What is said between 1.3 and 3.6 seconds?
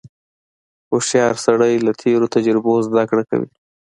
سړی له تېرو تجربو زدهکړه کوي.